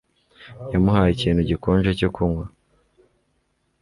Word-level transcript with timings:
Yamuhaye 0.71 1.11
ikintu 1.13 1.41
gikonje 1.49 1.91
cyo 1.99 2.09
kunywa 2.15 2.45